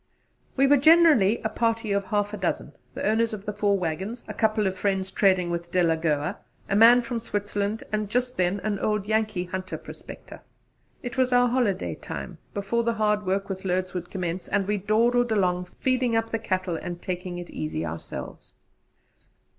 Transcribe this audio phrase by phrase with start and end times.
[0.57, 4.23] We were generally a party of half a dozen the owners of the four waggons,
[4.27, 8.79] a couple of friends trading with Delagoa, a man from Swaziland, and just then an
[8.79, 10.41] old Yankee hunter prospector.
[11.03, 14.77] It was our holiday time, before the hard work with loads would commence, and we
[14.77, 18.53] dawdled along feeding up the cattle and taking it easy ourselves.